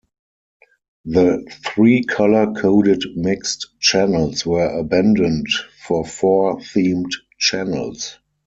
The 1.05 1.45
three 1.63 2.03
colour-coded 2.03 3.03
mixed 3.17 3.67
channels 3.79 4.43
were 4.43 4.65
abandoned 4.65 5.45
for 5.85 6.03
four 6.03 6.57
themed 6.57 7.11
channels. 7.37 8.17